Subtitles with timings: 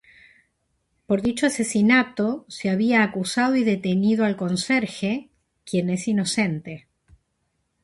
[1.07, 5.29] Por dicho asesinato se había acusado y detenido al conserje,
[5.63, 6.87] quien es inocente.